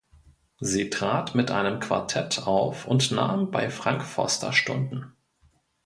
[0.59, 5.13] Sie trat mit einem Quartett auf und nahm bei Frank Foster Stunden.